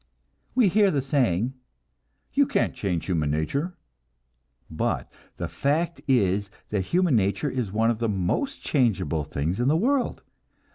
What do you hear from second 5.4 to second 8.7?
fact is that human nature is one of the most